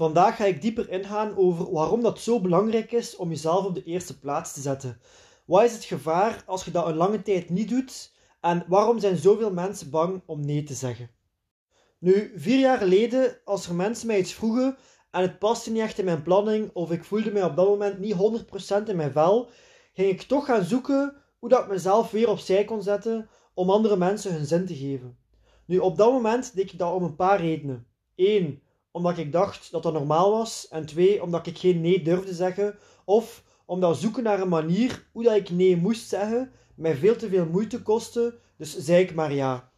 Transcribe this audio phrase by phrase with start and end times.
[0.00, 3.84] Vandaag ga ik dieper ingaan over waarom dat zo belangrijk is om jezelf op de
[3.84, 5.00] eerste plaats te zetten.
[5.44, 8.12] Wat is het gevaar als je dat een lange tijd niet doet?
[8.40, 11.10] En waarom zijn zoveel mensen bang om nee te zeggen?
[11.98, 14.76] Nu, vier jaar geleden, als er mensen mij iets vroegen
[15.10, 17.98] en het paste niet echt in mijn planning of ik voelde mij op dat moment
[17.98, 18.42] niet
[18.84, 19.50] 100% in mijn vel,
[19.92, 23.96] ging ik toch gaan zoeken hoe dat ik mezelf weer opzij kon zetten om andere
[23.96, 25.18] mensen hun zin te geven.
[25.64, 27.86] Nu, op dat moment deed ik dat om een paar redenen.
[28.16, 30.68] Eén, omdat ik dacht dat dat normaal was.
[30.68, 32.78] En twee, omdat ik geen nee durfde zeggen.
[33.04, 37.28] Of omdat zoeken naar een manier hoe dat ik nee moest zeggen mij veel te
[37.28, 38.38] veel moeite kostte.
[38.56, 39.72] Dus zei ik maar ja.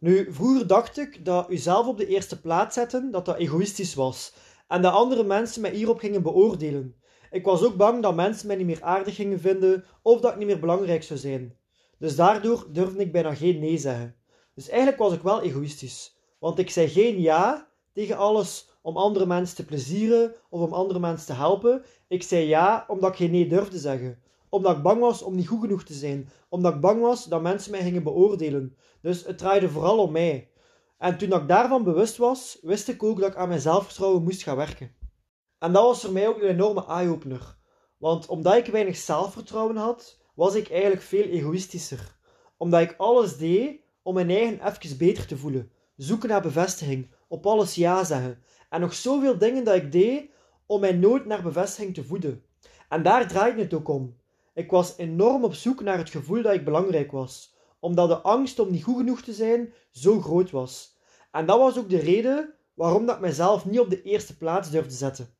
[0.00, 4.34] Nu, vroeger dacht ik dat uzelf op de eerste plaats zetten, dat dat egoïstisch was.
[4.68, 6.96] En dat andere mensen mij hierop gingen beoordelen.
[7.30, 10.38] Ik was ook bang dat mensen mij niet meer aardig gingen vinden of dat ik
[10.38, 11.56] niet meer belangrijk zou zijn.
[11.98, 14.16] Dus daardoor durfde ik bijna geen nee zeggen.
[14.54, 16.16] Dus eigenlijk was ik wel egoïstisch.
[16.38, 20.98] Want ik zei geen ja tegen alles om andere mensen te plezieren of om andere
[20.98, 21.84] mensen te helpen.
[22.08, 24.18] Ik zei ja omdat ik geen nee durfde zeggen.
[24.48, 26.28] Omdat ik bang was om niet goed genoeg te zijn.
[26.48, 28.76] Omdat ik bang was dat mensen mij gingen beoordelen.
[29.00, 30.50] Dus het draaide vooral om mij.
[30.98, 34.42] En toen ik daarvan bewust was, wist ik ook dat ik aan mijn zelfvertrouwen moest
[34.42, 34.94] gaan werken.
[35.58, 37.56] En dat was voor mij ook een enorme eye-opener.
[37.98, 42.16] Want omdat ik weinig zelfvertrouwen had, was ik eigenlijk veel egoïstischer.
[42.56, 45.70] Omdat ik alles deed om mijn eigen even beter te voelen.
[45.96, 48.42] Zoeken naar bevestiging, op alles ja zeggen.
[48.70, 50.30] En nog zoveel dingen dat ik deed
[50.66, 52.44] om mij nooit naar bevestiging te voeden.
[52.88, 54.16] En daar draaide het ook om.
[54.54, 58.58] Ik was enorm op zoek naar het gevoel dat ik belangrijk was, omdat de angst
[58.58, 60.98] om niet goed genoeg te zijn zo groot was.
[61.30, 64.70] En dat was ook de reden waarom dat ik mezelf niet op de eerste plaats
[64.70, 65.34] durfde zetten.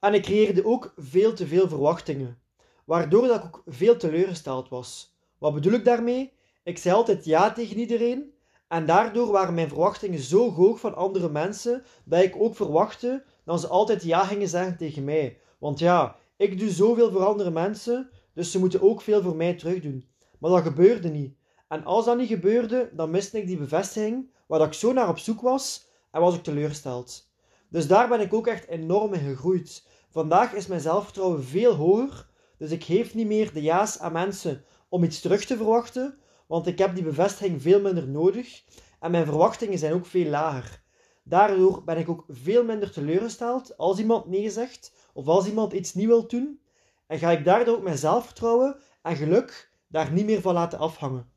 [0.00, 2.42] En ik creëerde ook veel te veel verwachtingen,
[2.84, 5.16] waardoor dat ik ook veel teleurgesteld was.
[5.38, 6.32] Wat bedoel ik daarmee?
[6.62, 8.31] Ik zei altijd ja tegen iedereen
[8.72, 13.60] en daardoor waren mijn verwachtingen zo hoog van andere mensen dat ik ook verwachtte dat
[13.60, 15.38] ze altijd ja gingen zeggen tegen mij.
[15.58, 19.54] Want ja, ik doe zoveel voor andere mensen, dus ze moeten ook veel voor mij
[19.54, 20.08] terugdoen.
[20.38, 21.36] Maar dat gebeurde niet.
[21.68, 25.18] En als dat niet gebeurde, dan miste ik die bevestiging waar ik zo naar op
[25.18, 27.30] zoek was en was ik teleurgesteld.
[27.68, 29.86] Dus daar ben ik ook echt enorm in gegroeid.
[30.10, 32.28] Vandaag is mijn zelfvertrouwen veel hoger,
[32.58, 36.18] dus ik geef niet meer de ja's aan mensen om iets terug te verwachten,
[36.52, 38.62] want ik heb die bevestiging veel minder nodig
[39.00, 40.82] en mijn verwachtingen zijn ook veel lager.
[41.24, 45.94] Daardoor ben ik ook veel minder teleurgesteld als iemand nee zegt of als iemand iets
[45.94, 46.60] niet wil doen
[47.06, 51.32] en ga ik daardoor ook mijn zelfvertrouwen en geluk daar niet meer van laten afhangen.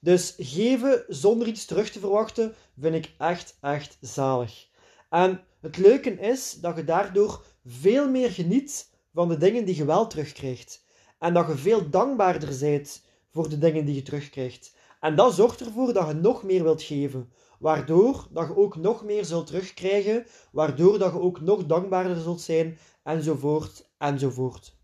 [0.00, 4.68] Dus geven zonder iets terug te verwachten vind ik echt, echt zalig.
[5.10, 9.84] En het leuke is dat je daardoor veel meer geniet van de dingen die je
[9.84, 10.84] wel terugkrijgt.
[11.18, 13.06] En dat je veel dankbaarder bent
[13.38, 14.74] voor de dingen die je terugkrijgt.
[15.00, 17.32] En dat zorgt ervoor dat je nog meer wilt geven.
[17.58, 20.26] Waardoor dat je ook nog meer zult terugkrijgen.
[20.52, 22.78] Waardoor dat je ook nog dankbaarder zult zijn.
[23.04, 24.76] Enzovoort, enzovoort.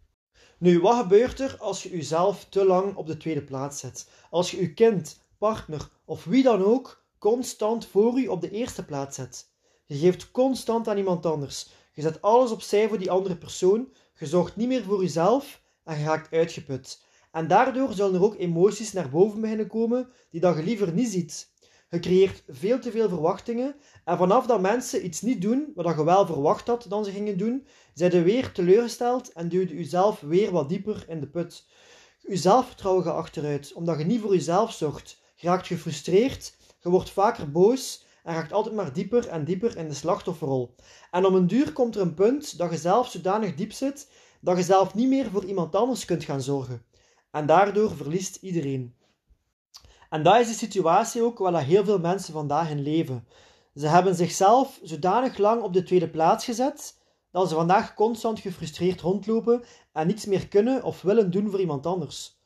[0.59, 4.10] Nu, wat gebeurt er als je jezelf te lang op de tweede plaats zet?
[4.31, 8.84] Als je je kind, partner of wie dan ook constant voor u op de eerste
[8.84, 9.48] plaats zet.
[9.86, 11.69] Je geeft constant aan iemand anders.
[11.92, 13.88] Je zet alles opzij voor die andere persoon.
[14.19, 17.03] Je zorgt niet meer voor jezelf en je raakt uitgeput.
[17.34, 21.09] En daardoor zullen er ook emoties naar boven beginnen komen die dat je liever niet
[21.09, 21.53] ziet.
[21.91, 23.75] Je creëert veel te veel verwachtingen
[24.05, 27.39] en vanaf dat mensen iets niet doen wat je wel verwacht had dat ze gingen
[27.39, 31.67] doen, zijn je weer teleurgesteld en duwt je jezelf weer wat dieper in de put.
[32.21, 35.21] Je zelfvertrouwen gaat achteruit, omdat je niet voor jezelf zorgt.
[35.34, 39.89] Je raakt gefrustreerd, je wordt vaker boos en raakt altijd maar dieper en dieper in
[39.89, 40.75] de slachtofferrol.
[41.10, 44.09] En om een duur komt er een punt dat je zelf zodanig diep zit
[44.41, 46.92] dat je zelf niet meer voor iemand anders kunt gaan zorgen.
[47.34, 48.95] En daardoor verliest iedereen.
[50.10, 53.27] En dat is de situatie ook waar heel veel mensen vandaag in leven.
[53.75, 56.98] Ze hebben zichzelf zodanig lang op de tweede plaats gezet
[57.31, 61.86] dat ze vandaag constant gefrustreerd rondlopen en niets meer kunnen of willen doen voor iemand
[61.86, 62.39] anders.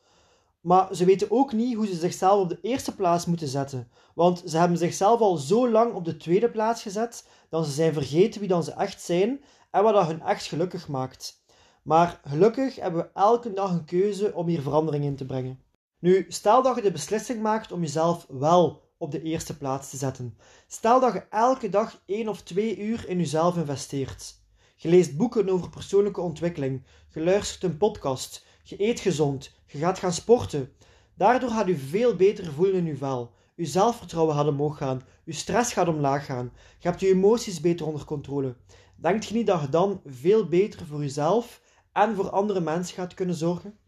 [0.61, 4.43] Maar ze weten ook niet hoe ze zichzelf op de eerste plaats moeten zetten, want
[4.47, 8.41] ze hebben zichzelf al zo lang op de tweede plaats gezet dat ze zijn vergeten
[8.41, 11.47] wie dan ze echt zijn en wat dat hun echt gelukkig maakt.
[11.83, 15.61] Maar gelukkig hebben we elke dag een keuze om hier verandering in te brengen.
[15.99, 19.97] Nu, stel dat je de beslissing maakt om jezelf wel op de eerste plaats te
[19.97, 20.39] zetten.
[20.67, 24.35] Stel dat je elke dag 1 of 2 uur in jezelf investeert.
[24.77, 26.83] Je leest boeken over persoonlijke ontwikkeling,
[27.13, 30.73] je luistert een podcast, je eet gezond, je gaat gaan sporten.
[31.15, 33.33] Daardoor gaat u veel beter voelen in uw vel.
[33.57, 37.87] Uw zelfvertrouwen gaat omhoog gaan, uw stress gaat omlaag gaan, je hebt je emoties beter
[37.87, 38.57] onder controle.
[38.97, 41.61] Denkt je niet dat je dan veel beter voor jezelf
[42.03, 43.79] en voor andere mensen gaat kunnen zorgen?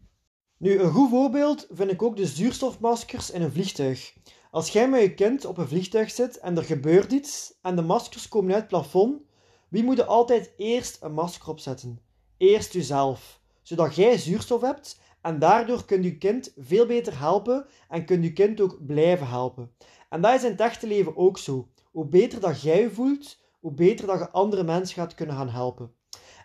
[0.57, 4.13] Nu, een goed voorbeeld vind ik ook de zuurstofmaskers in een vliegtuig.
[4.51, 7.81] Als jij met je kind op een vliegtuig zit en er gebeurt iets en de
[7.81, 9.21] maskers komen uit het plafond,
[9.69, 11.99] wie moet er altijd eerst een masker opzetten?
[12.37, 18.05] Eerst jezelf, zodat jij zuurstof hebt en daardoor kunt je kind veel beter helpen en
[18.05, 19.71] kunt je kind ook blijven helpen.
[20.09, 21.67] En dat is in het echte leven ook zo.
[21.91, 25.49] Hoe beter dat jij je voelt, hoe beter dat je andere mensen gaat kunnen gaan
[25.49, 25.93] helpen.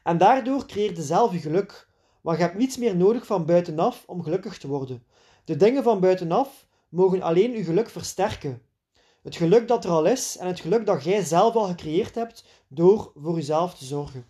[0.07, 1.89] En daardoor creëer je zelf je geluk,
[2.21, 5.07] want je hebt niets meer nodig van buitenaf om gelukkig te worden.
[5.45, 8.63] De dingen van buitenaf mogen alleen je geluk versterken.
[9.23, 12.45] Het geluk dat er al is en het geluk dat jij zelf al gecreëerd hebt
[12.69, 14.27] door voor jezelf te zorgen.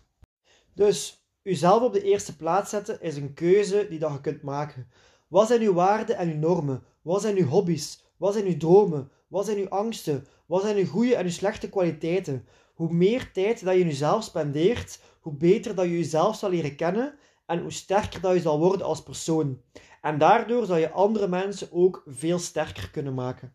[0.73, 4.87] Dus Uzelf op de eerste plaats zetten is een keuze die dat je kunt maken.
[5.27, 6.83] Wat zijn uw waarden en uw normen?
[7.01, 8.03] Wat zijn uw hobby's?
[8.17, 9.11] Wat zijn uw dromen?
[9.27, 10.25] Wat zijn uw angsten?
[10.47, 12.47] Wat zijn uw goede en uw slechte kwaliteiten?
[12.73, 16.75] Hoe meer tijd dat je in jezelf spendeert, hoe beter dat je jezelf zal leren
[16.75, 17.13] kennen
[17.45, 19.61] en hoe sterker dat je zal worden als persoon.
[20.01, 23.53] En daardoor zal je andere mensen ook veel sterker kunnen maken.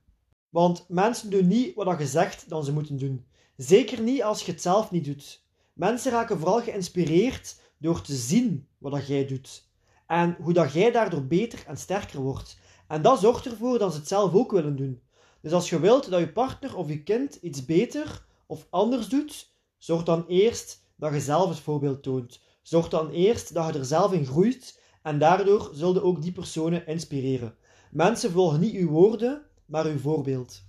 [0.49, 3.27] Want mensen doen niet wat je zegt dat ze moeten doen.
[3.57, 5.45] Zeker niet als je het zelf niet doet.
[5.73, 9.71] Mensen raken vooral geïnspireerd door te zien wat jij doet.
[10.07, 12.59] En hoe dat jij daardoor beter en sterker wordt.
[12.89, 15.03] En dat zorgt ervoor dat ze het zelf ook willen doen.
[15.43, 19.51] Dus als je wilt dat je partner of je kind iets beter of anders doet,
[19.79, 22.41] zorg dan eerst dat je zelf het voorbeeld toont.
[22.63, 26.87] Zorg dan eerst dat je er zelf in groeit en daardoor zullen ook die personen
[26.87, 27.55] inspireren.
[27.91, 30.63] Mensen volgen niet uw woorden, maar uw voorbeeld.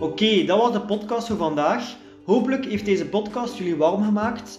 [0.00, 1.96] Oké, dat was de podcast voor vandaag.
[2.24, 4.58] Hopelijk heeft deze podcast jullie warm gemaakt